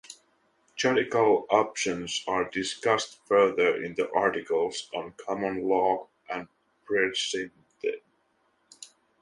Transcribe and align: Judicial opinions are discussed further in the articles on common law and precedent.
Judicial 0.75 1.45
opinions 1.51 2.23
are 2.25 2.49
discussed 2.49 3.19
further 3.27 3.83
in 3.83 3.93
the 3.93 4.09
articles 4.15 4.89
on 4.95 5.13
common 5.15 5.69
law 5.69 6.07
and 6.27 6.47
precedent. 6.85 7.51